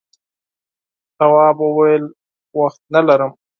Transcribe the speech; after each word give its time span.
تواب 1.17 1.57
وویل 1.67 2.03
وخت 2.59 2.81
نه 2.93 3.01
لرم. 3.07 3.31